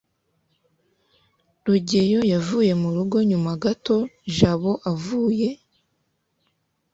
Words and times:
rugeyo 1.65 2.19
yavuye 2.33 2.71
mu 2.81 2.89
rugo 2.95 3.17
nyuma 3.29 3.51
gato 3.63 3.97
jabo 4.37 4.71
avuye 4.91 5.49